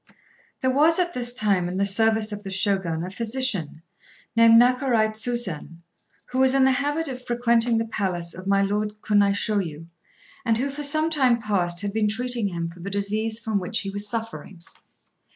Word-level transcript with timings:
"]There 0.61 0.71
was 0.71 0.97
at 0.97 1.13
this 1.13 1.31
time 1.31 1.67
in 1.69 1.77
the 1.77 1.85
service 1.85 2.31
of 2.31 2.43
the 2.43 2.49
Shogun 2.49 3.03
a 3.03 3.11
physician, 3.11 3.83
named 4.35 4.57
Nakarai 4.59 5.09
Tsusen, 5.09 5.83
who 6.31 6.39
was 6.39 6.55
in 6.55 6.63
the 6.63 6.71
habit 6.71 7.07
of 7.07 7.23
frequenting 7.23 7.77
the 7.77 7.85
palace 7.85 8.33
of 8.33 8.47
my 8.47 8.63
Lord 8.63 8.99
Kunaishôyu, 9.01 9.85
and 10.43 10.57
who 10.57 10.71
for 10.71 10.81
some 10.81 11.11
time 11.11 11.39
past 11.39 11.81
had 11.81 11.93
been 11.93 12.07
treating 12.07 12.47
him 12.47 12.67
for 12.71 12.79
the 12.79 12.89
disease 12.89 13.37
from 13.39 13.59
which 13.59 13.81
he 13.81 13.91
was 13.91 14.09
suffering. 14.09 14.63